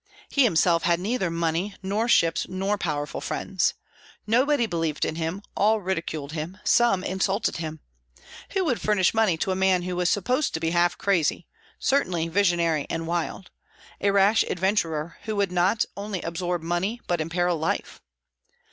[0.29, 3.75] He himself had neither money, nor ships, nor powerful friends.
[4.25, 7.81] Nobody believed in him; all ridiculed him; some insulted him.
[8.55, 11.45] Who would furnish money to a man who was supposed to be half crazy,
[11.77, 13.51] certainly visionary and wild;
[14.01, 18.01] a rash adventurer who would not only absorb money but imperil life?